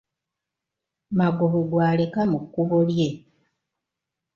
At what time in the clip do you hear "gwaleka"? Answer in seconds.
1.71-2.19